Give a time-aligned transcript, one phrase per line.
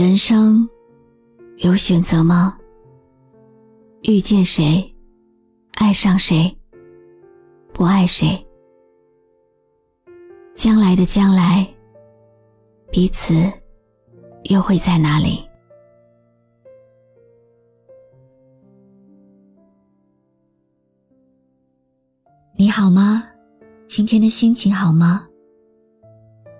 [0.00, 0.66] 人生
[1.58, 2.58] 有选择吗？
[4.04, 4.82] 遇见谁，
[5.74, 6.56] 爱上谁，
[7.74, 8.42] 不爱谁？
[10.54, 11.68] 将来的将来，
[12.90, 13.34] 彼此
[14.44, 15.46] 又会在哪里？
[22.56, 23.28] 你好吗？
[23.86, 25.28] 今天的心情好吗？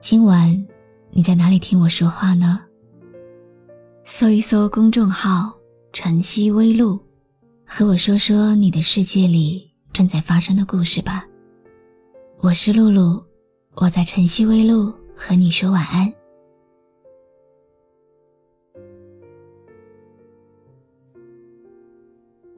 [0.00, 0.66] 今晚
[1.10, 2.62] 你在哪里听我说话呢？
[4.08, 5.52] 搜一搜公众号
[5.92, 6.96] “晨曦微露”，
[7.66, 11.26] 和我说说你的世界里正在发生的故事吧。
[12.38, 13.20] 我是露露，
[13.74, 16.10] 我在晨曦微露和你说晚安。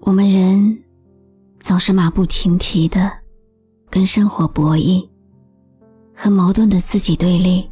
[0.00, 0.84] 我们人
[1.60, 3.10] 总是马不停蹄的
[3.88, 5.08] 跟生活博弈，
[6.14, 7.68] 和矛盾的自己对立，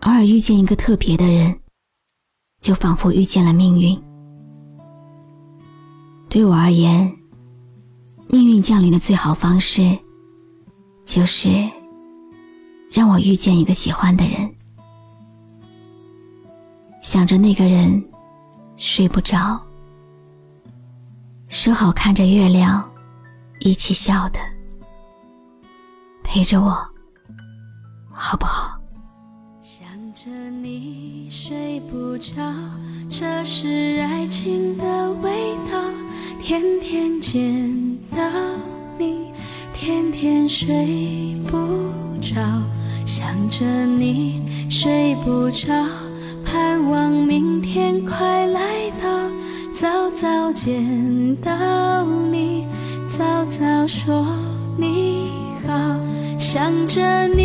[0.00, 1.61] 偶尔遇见一个特别的人。
[2.62, 4.00] 就仿佛遇见了命运。
[6.30, 7.14] 对我而言，
[8.28, 9.98] 命运降临的最好方式，
[11.04, 11.50] 就是
[12.90, 14.50] 让我遇见一个喜欢的人。
[17.02, 18.02] 想着那个人，
[18.76, 19.60] 睡不着，
[21.48, 22.88] 说好看着月亮，
[23.58, 24.38] 一起笑的，
[26.22, 26.70] 陪着我，
[28.12, 28.80] 好不好？
[29.60, 31.01] 想着你
[31.52, 32.32] 睡不着，
[33.10, 35.78] 这是爱情的味道。
[36.42, 38.16] 天天见到
[38.98, 39.26] 你，
[39.74, 41.58] 天天睡不
[42.22, 42.40] 着。
[43.04, 45.68] 想着你睡不着，
[46.42, 49.06] 盼望明天快来到。
[49.74, 52.66] 早早见到你，
[53.10, 54.26] 早早说
[54.78, 55.28] 你
[55.66, 55.74] 好。
[56.38, 57.41] 想着你。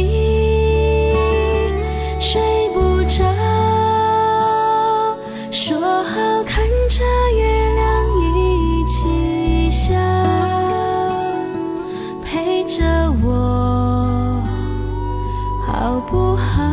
[16.01, 16.63] 不好？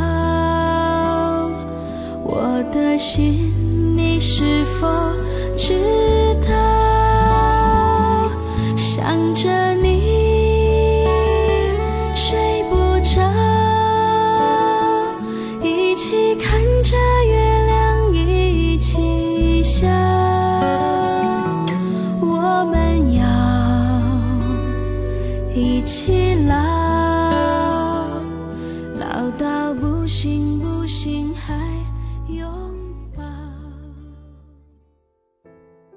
[2.23, 3.53] 我的心，
[3.97, 4.87] 你是否
[5.57, 5.75] 知
[6.47, 6.55] 道？
[8.77, 11.05] 想着你
[12.15, 13.21] 睡不着，
[15.62, 16.97] 一起看着
[17.29, 19.87] 月亮一起笑。
[22.21, 23.23] 我们要
[25.55, 26.34] 一起
[30.25, 31.55] 行不行还
[32.29, 32.43] 拥
[33.15, 33.23] 抱。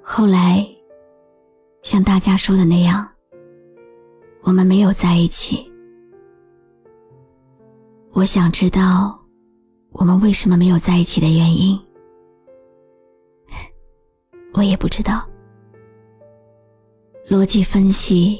[0.03, 0.67] 后来，
[1.81, 3.09] 像大家说的那样，
[4.41, 5.71] 我们没有在一起。
[8.11, 9.17] 我想知道，
[9.91, 11.79] 我们为什么没有在一起的原因。
[14.53, 15.25] 我也不知道。
[17.29, 18.37] 逻辑分析，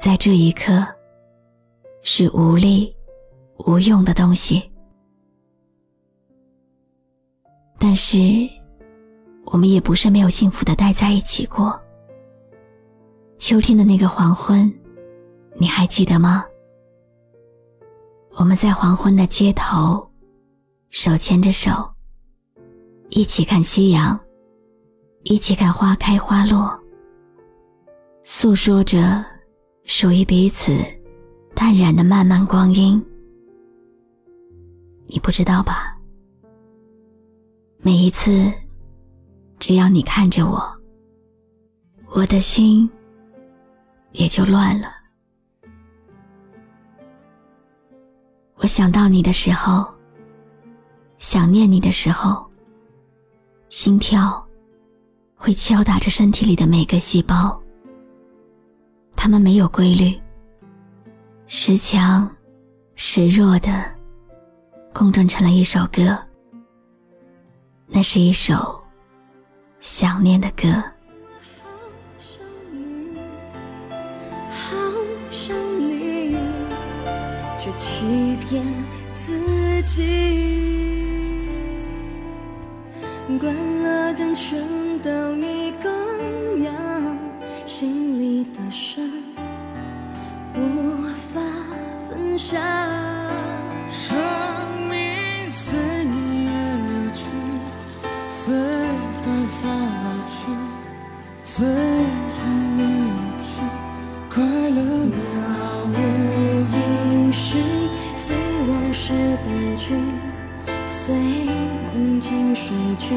[0.00, 0.82] 在这一刻，
[2.00, 2.96] 是无力、
[3.66, 4.62] 无用的东西。
[7.80, 8.18] 但是。
[9.46, 11.76] 我们也不是没有幸福的待在一起过。
[13.36, 14.72] 秋天的那个黄昏，
[15.56, 16.44] 你还记得吗？
[18.34, 20.08] 我们在黄昏的街头，
[20.90, 21.72] 手牵着手，
[23.08, 24.16] 一起看夕阳，
[25.24, 26.78] 一起看花开花落，
[28.22, 29.24] 诉说着
[29.84, 30.78] 属于彼此
[31.56, 33.04] 淡然的漫漫光阴。
[35.08, 35.99] 你不知道吧？
[37.82, 38.52] 每一次。
[39.58, 40.62] 只要你看着我，
[42.14, 42.90] 我的心
[44.12, 44.88] 也就乱了。
[48.56, 49.86] 我想到你的时候，
[51.18, 52.50] 想念你的时候，
[53.68, 54.42] 心跳
[55.34, 57.62] 会敲打着身体里的每个细胞，
[59.14, 60.18] 它们没有规律，
[61.46, 62.34] 时强
[62.94, 63.84] 时弱的
[64.94, 66.18] 共振成了一首歌。
[67.90, 68.80] 那是一首。
[69.80, 70.68] 想念的歌。
[70.68, 71.72] 好
[72.18, 73.16] 想你，
[74.50, 74.76] 好
[75.30, 76.36] 想你，
[77.58, 78.62] 却欺骗
[79.14, 80.60] 自己。
[83.40, 84.60] 关了灯，全
[84.98, 85.88] 都一个
[86.62, 87.18] 样，
[87.64, 89.02] 心里的伤
[90.54, 91.00] 无
[91.32, 91.40] 法
[92.10, 93.09] 分享。
[109.76, 109.94] 去，
[110.86, 111.14] 随
[111.94, 113.14] 梦境睡去，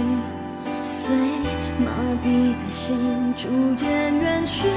[0.82, 1.16] 随
[1.80, 1.92] 麻
[2.24, 4.68] 痹的心逐渐远去。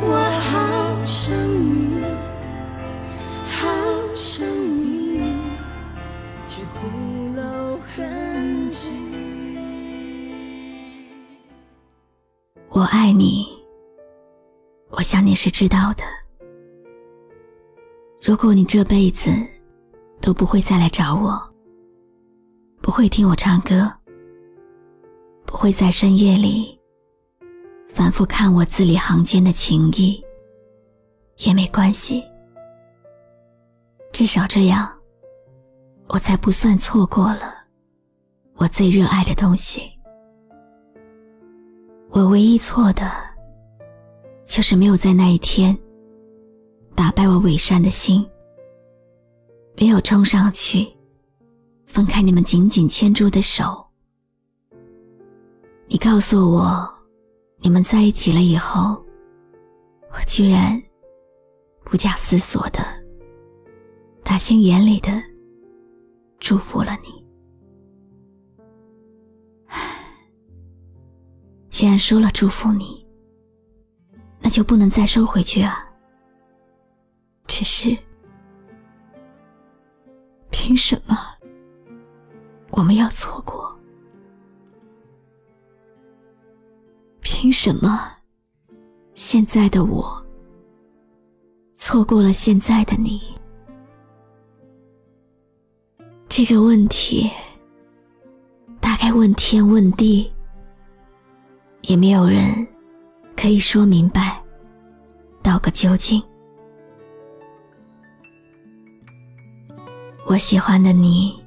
[0.00, 0.16] 我
[0.50, 1.34] 好想
[1.74, 2.02] 你，
[3.50, 3.68] 好
[4.14, 4.46] 想
[4.78, 5.34] 你，
[6.48, 6.86] 却不
[7.34, 8.86] 露痕迹。
[12.70, 13.46] 我爱你，
[14.90, 16.04] 我想你是知道的。
[18.22, 19.30] 如果你这辈子
[20.20, 21.40] 都不会再来找我，
[22.82, 23.90] 不会听我唱歌，
[25.46, 26.78] 不会在深夜里
[27.88, 30.22] 反复看我字里行间的情意，
[31.38, 32.22] 也没关系。
[34.12, 34.90] 至少这样，
[36.08, 37.54] 我才不算错过了
[38.56, 39.82] 我最热爱的东西。
[42.10, 43.10] 我唯一错的，
[44.46, 45.76] 就是没有在那一天
[46.94, 48.26] 打败我伪善的心，
[49.80, 50.88] 没有冲上去
[51.86, 53.86] 分开你们紧紧牵住的手。
[55.86, 56.92] 你告诉我，
[57.60, 59.00] 你们在一起了以后，
[60.10, 60.82] 我居然
[61.84, 62.80] 不假思索的、
[64.24, 65.12] 打心眼里的
[66.40, 67.24] 祝福了你。
[71.70, 73.06] 既然说了祝福你，
[74.40, 75.88] 那就不能再收回去啊。
[77.46, 77.96] 只是，
[80.68, 81.16] 凭什么
[82.72, 83.74] 我们要错过？
[87.22, 88.12] 凭什么
[89.14, 90.22] 现在的我
[91.72, 93.18] 错过了现在的你？
[96.28, 97.30] 这个问题，
[98.78, 100.30] 大概问天问地。
[101.80, 102.68] 也没有人
[103.34, 104.44] 可以说明白，
[105.42, 106.22] 道个究竟。
[110.28, 111.42] 我喜欢的你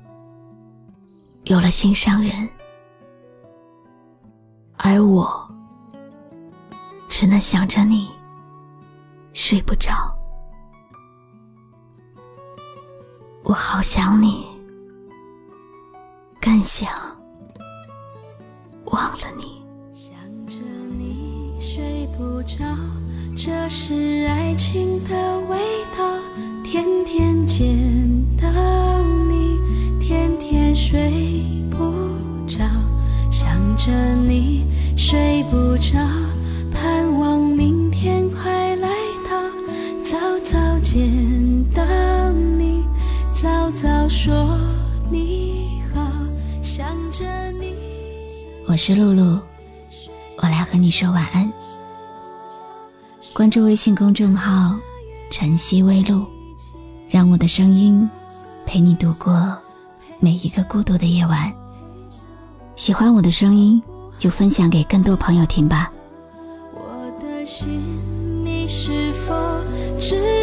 [1.44, 2.50] 有了心上人，
[4.76, 5.48] 而我
[7.08, 8.10] 只能想着你
[9.34, 9.94] 睡不着。
[13.44, 14.48] 我好想你，
[16.42, 16.90] 更想
[18.86, 19.64] 忘了你。
[19.94, 20.16] 想
[20.48, 20.56] 着
[20.98, 22.66] 你睡不着，
[23.38, 26.11] 这是爱情的味道。
[44.42, 44.58] 说
[45.12, 46.02] 你好。
[46.64, 47.76] 想着你。
[48.68, 49.40] 我是露露，
[50.38, 51.52] 我来和你说晚安。
[53.34, 54.76] 关注微信公众号
[55.30, 56.26] “晨曦微露”，
[57.08, 58.10] 让我的声音
[58.66, 59.56] 陪你度过
[60.20, 61.54] 每一个孤独的夜晚。
[62.76, 63.80] 喜欢我的声音，
[64.18, 65.92] 就分享给更多朋友听吧。
[66.74, 66.82] 我
[67.22, 67.80] 的心，
[68.44, 69.36] 你是否
[70.00, 70.41] 知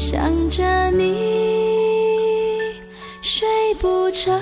[0.00, 1.14] 想着你
[3.20, 3.46] 睡
[3.78, 4.32] 不着，